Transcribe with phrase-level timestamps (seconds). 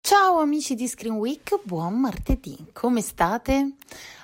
[0.00, 3.72] Ciao amici di Screen Week, buon martedì, come state?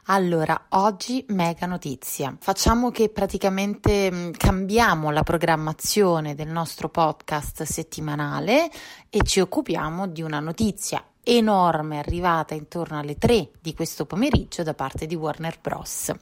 [0.05, 2.35] Allora, oggi mega notizia.
[2.41, 8.71] Facciamo che praticamente mh, cambiamo la programmazione del nostro podcast settimanale
[9.11, 14.75] e ci occupiamo di una notizia enorme arrivata intorno alle 3 di questo pomeriggio da
[14.75, 16.13] parte di Warner Bros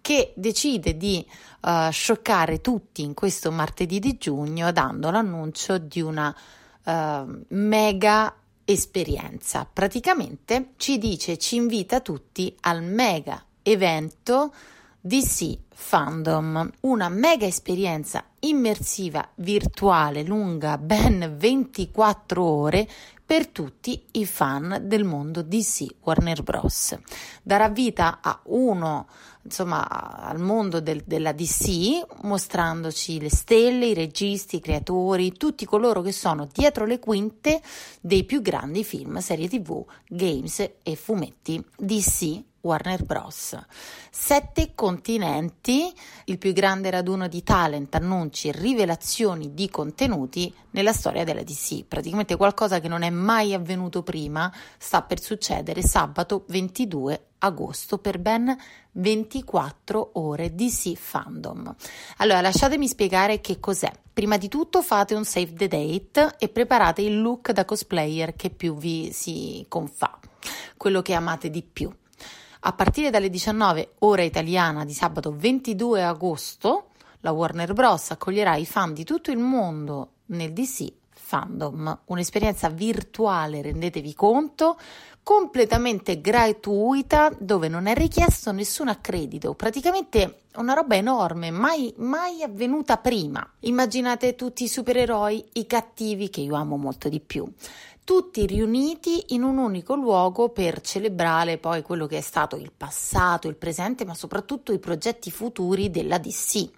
[0.00, 1.26] che decide di
[1.62, 6.34] uh, scioccare tutti in questo martedì di giugno dando l'annuncio di una
[6.84, 8.34] uh, mega
[8.64, 9.68] esperienza.
[9.70, 14.52] Praticamente ci dice, ci invita tutti al mega evento
[15.00, 22.88] DC Fandom, una mega esperienza immersiva virtuale lunga ben 24 ore
[23.26, 26.96] per tutti i fan del mondo DC Warner Bros.
[27.42, 29.08] Darà vita a uno,
[29.42, 36.02] insomma, al mondo del, della DC, mostrandoci le stelle, i registi, i creatori, tutti coloro
[36.02, 37.62] che sono dietro le quinte
[38.00, 43.58] dei più grandi film, serie TV, games e fumetti DC Warner Bros.
[44.10, 45.92] Sette continenti,
[46.24, 51.84] il più grande raduno di talent, annunci rivelazioni di contenuti nella storia della DC.
[51.84, 58.18] Praticamente qualcosa che non è mai avvenuto prima sta per succedere sabato 22 agosto per
[58.18, 58.56] ben
[58.92, 61.74] 24 ore DC Fandom.
[62.18, 63.92] Allora, lasciatemi spiegare che cos'è.
[64.12, 68.48] Prima di tutto fate un save the date e preparate il look da cosplayer che
[68.48, 70.18] più vi si confà,
[70.76, 71.92] quello che amate di più.
[72.66, 78.12] A partire dalle 19 ora italiana di sabato 22 agosto, la Warner Bros.
[78.12, 84.78] accoglierà i fan di tutto il mondo nel DC Fandom, un'esperienza virtuale, rendetevi conto,
[85.22, 92.96] completamente gratuita, dove non è richiesto nessun accredito, praticamente una roba enorme, mai, mai avvenuta
[92.96, 93.46] prima.
[93.60, 97.46] Immaginate tutti i supereroi, i cattivi, che io amo molto di più
[98.04, 103.48] tutti riuniti in un unico luogo per celebrare poi quello che è stato il passato,
[103.48, 106.68] il presente, ma soprattutto i progetti futuri della DC.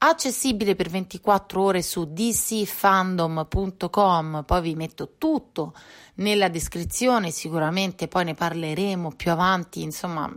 [0.00, 5.74] Accessibile per 24 ore su dcfandom.com, poi vi metto tutto
[6.16, 10.30] nella descrizione, sicuramente poi ne parleremo più avanti, insomma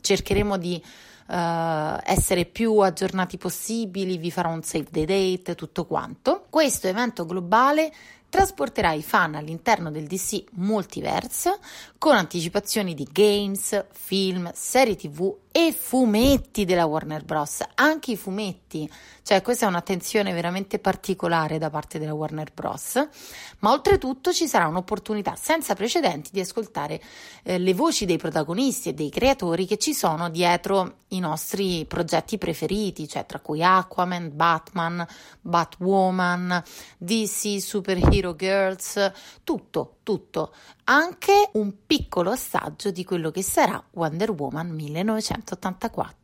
[0.00, 0.80] cercheremo di
[1.30, 6.46] Uh, essere più aggiornati possibili, vi farò un save the date, tutto quanto.
[6.50, 7.92] Questo evento globale
[8.30, 11.58] trasporterà i fan all'interno del DC Multiverse
[11.98, 17.64] con anticipazioni di games, film, serie tv e fumetti della Warner Bros.
[17.74, 18.90] Anche i fumetti,
[19.22, 23.08] cioè questa è un'attenzione veramente particolare da parte della Warner Bros.
[23.58, 27.00] Ma oltretutto ci sarà un'opportunità senza precedenti di ascoltare
[27.42, 32.38] eh, le voci dei protagonisti e dei creatori che ci sono dietro i nostri progetti
[32.38, 35.06] preferiti, cioè tra cui Aquaman, Batman,
[35.40, 36.62] Batwoman,
[36.96, 39.12] DC Superhero Girls,
[39.42, 46.19] tutto, tutto, anche un piccolo assaggio di quello che sarà Wonder Woman 1984.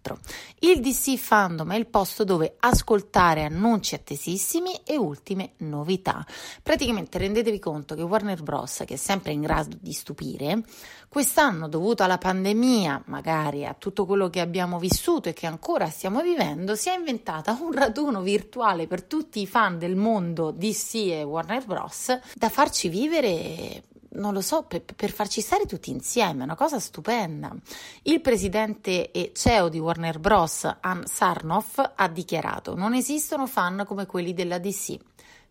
[0.60, 6.24] Il DC Fandom è il posto dove ascoltare annunci attesissimi e ultime novità.
[6.62, 10.62] Praticamente rendetevi conto che Warner Bros., che è sempre in grado di stupire,
[11.08, 16.22] quest'anno dovuto alla pandemia, magari a tutto quello che abbiamo vissuto e che ancora stiamo
[16.22, 21.22] vivendo, si è inventata un raduno virtuale per tutti i fan del mondo DC e
[21.22, 22.18] Warner Bros.
[22.34, 23.82] da farci vivere
[24.16, 27.54] non lo so, per, per, farci stare tutti insieme, è una cosa stupenda.
[28.02, 34.06] Il presidente e CEO di Warner Bros., Ann Sarnoff, ha dichiarato: Non esistono fan come
[34.06, 34.98] quelli della DC.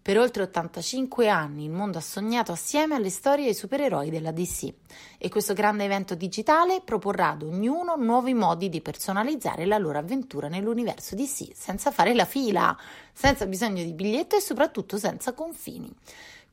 [0.05, 4.71] Per oltre 85 anni il mondo ha sognato assieme alle storie ai supereroi della DC
[5.18, 10.47] e questo grande evento digitale proporrà ad ognuno nuovi modi di personalizzare la loro avventura
[10.47, 12.77] nell'universo DC senza fare la fila,
[13.11, 15.91] senza bisogno di biglietto e soprattutto senza confini.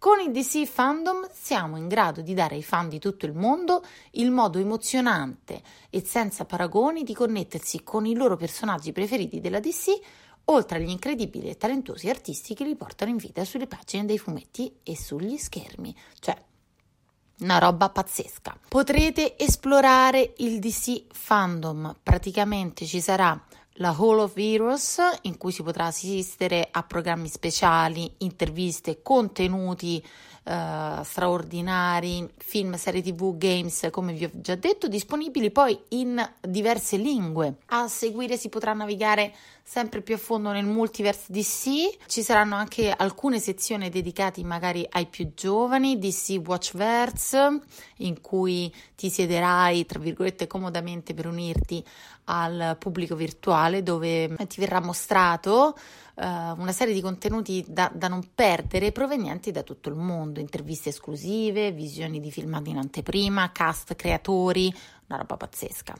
[0.02, 3.84] Con il DC Fandom siamo in grado di dare ai fan di tutto il mondo
[4.14, 9.90] il modo emozionante e senza paragoni di connettersi con i loro personaggi preferiti della DC,
[10.46, 14.74] oltre agli incredibili e talentuosi artisti che li portano in vita sulle pagine dei fumetti
[14.82, 15.94] e sugli schermi.
[16.18, 16.36] Cioè,
[17.38, 18.58] una roba pazzesca.
[18.66, 23.40] Potrete esplorare il DC Fandom, praticamente ci sarà
[23.76, 30.04] la Hall of Heroes in cui si potrà assistere a programmi speciali, interviste, contenuti
[30.44, 36.96] eh, straordinari, film, serie tv, games, come vi ho già detto, disponibili poi in diverse
[36.96, 37.58] lingue.
[37.66, 42.90] A seguire si potrà navigare sempre più a fondo nel multiverse DC, ci saranno anche
[42.90, 47.60] alcune sezioni dedicate magari ai più giovani, DC Watchverse,
[47.98, 51.84] in cui ti siederai, tra virgolette, comodamente per unirti
[52.24, 55.76] al pubblico virtuale dove ti verrà mostrato
[56.14, 60.90] uh, una serie di contenuti da, da, non perdere provenienti da tutto il mondo, interviste
[60.90, 64.72] esclusive, visioni di filmati in anteprima, cast creatori,
[65.08, 65.94] una roba pazzesca.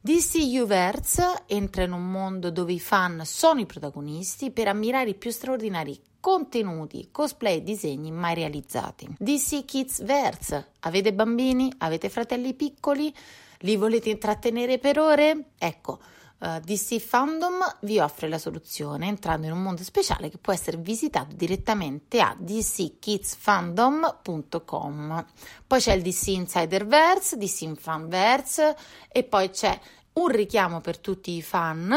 [0.00, 5.14] DC Uverse entra in un mondo dove i fan sono i protagonisti per ammirare i
[5.14, 9.08] più straordinari contenuti, cosplay e disegni mai realizzati.
[9.18, 11.72] DC Kids Verse, avete bambini?
[11.78, 13.14] Avete fratelli piccoli?
[13.60, 15.50] Li volete intrattenere per ore?
[15.58, 15.98] Ecco,
[16.40, 20.76] eh, DC Fandom vi offre la soluzione entrando in un mondo speciale che può essere
[20.76, 25.26] visitato direttamente a dckidsfandom.com.
[25.66, 28.76] Poi c'è il DC Insiderverse, DC Fanverse
[29.10, 29.76] e poi c'è
[30.18, 31.94] un richiamo per tutti i fan,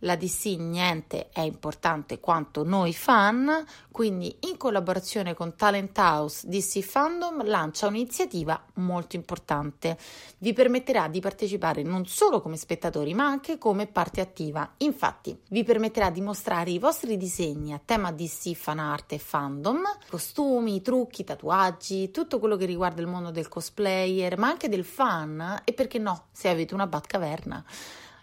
[0.00, 6.80] la DC niente è importante quanto noi fan, quindi in collaborazione con Talent House DC
[6.80, 9.96] Fandom lancia un'iniziativa molto importante.
[10.38, 14.68] Vi permetterà di partecipare non solo come spettatori ma anche come parte attiva.
[14.78, 19.82] Infatti vi permetterà di mostrare i vostri disegni a tema DC fan art e fandom,
[20.08, 25.60] costumi, trucchi, tatuaggi, tutto quello che riguarda il mondo del cosplayer ma anche del fan
[25.64, 27.58] e perché no se avete una Batcaverna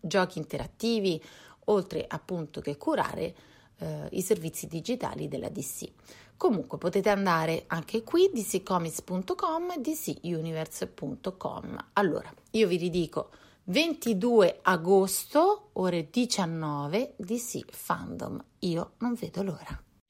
[0.00, 1.22] giochi interattivi,
[1.66, 3.34] oltre appunto che curare
[3.78, 5.90] uh, i servizi digitali della DC.
[6.36, 11.86] Comunque potete andare anche qui dccomics.com e dcuniverse.com.
[11.94, 13.30] Allora, io vi ridico
[13.64, 18.42] 22 agosto, ore 19, DC Fandom.
[18.60, 19.82] Io non vedo l'ora.